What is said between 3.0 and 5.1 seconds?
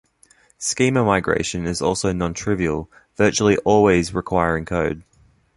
virtually always requiring code.